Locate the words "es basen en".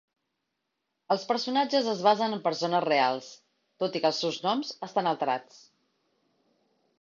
1.91-2.41